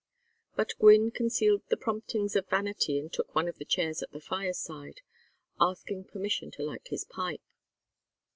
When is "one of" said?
3.35-3.59